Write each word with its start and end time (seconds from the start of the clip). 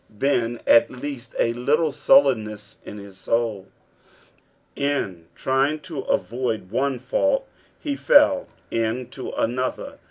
239 0.19 0.19
b«en 0.19 0.61
at 0.75 0.89
least 0.89 1.35
a 1.37 1.53
little 1.53 1.91
BuUenness 1.91 2.77
in 2.83 2.97
his 2.97 3.15
eouI. 3.17 3.65
In 4.75 5.27
trying 5.35 5.79
to 5.81 6.01
aToid 6.09 6.69
one 6.69 6.97
fault, 6.97 7.47
he 7.79 7.95
fell 7.95 8.47
into 8.71 9.29
another. 9.33 9.99